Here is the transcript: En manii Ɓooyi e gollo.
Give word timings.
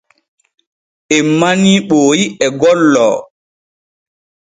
En 1.15 1.25
manii 1.39 1.79
Ɓooyi 1.89 2.25
e 2.45 2.47
gollo. 2.59 3.07